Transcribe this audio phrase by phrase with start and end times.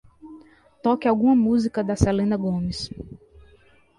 [0.83, 2.79] Toque alguma música da Selena Gomez.